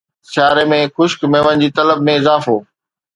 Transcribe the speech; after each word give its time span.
سياري 0.29 0.63
۾ 0.69 0.79
خشڪ 0.95 1.27
ميون 1.33 1.61
جي 1.65 1.69
طلب 1.81 2.01
۾ 2.09 2.17
اضافو 2.21 2.57